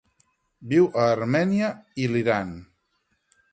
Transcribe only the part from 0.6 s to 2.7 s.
Viu a Armènia i l'Iran.